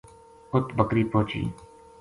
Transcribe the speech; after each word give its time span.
اُت 0.53 0.65
بکری 0.77 1.03
پوہچی 1.11 1.41